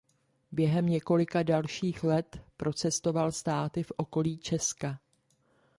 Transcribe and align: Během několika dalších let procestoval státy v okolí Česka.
Během 0.51 0.85
několika 0.85 1.43
dalších 1.43 2.03
let 2.03 2.41
procestoval 2.57 3.31
státy 3.31 3.83
v 3.83 3.91
okolí 3.97 4.37
Česka. 4.37 4.99